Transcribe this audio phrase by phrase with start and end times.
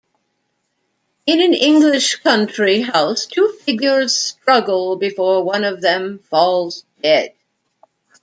[1.27, 7.35] In an English country house two figures struggle before one of them falls dead.